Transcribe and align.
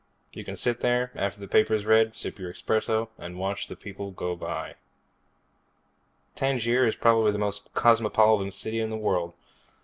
You 0.33 0.43
can 0.43 0.57
sit 0.57 0.79
there, 0.79 1.11
after 1.13 1.39
the 1.39 1.47
paper's 1.47 1.85
read, 1.85 2.15
sip 2.15 2.39
your 2.39 2.49
expresso 2.51 3.09
and 3.19 3.37
watch 3.37 3.67
the 3.67 3.75
people 3.75 4.09
go 4.09 4.35
by. 4.35 4.73
Tangier 6.33 6.87
is 6.87 6.95
possibly 6.95 7.31
the 7.31 7.37
most 7.37 7.71
cosmopolitan 7.75 8.49
city 8.49 8.79
in 8.79 8.89
the 8.89 8.97
world. 8.97 9.35